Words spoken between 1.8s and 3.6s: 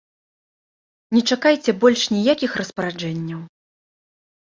больш ніякіх распараджэнняў.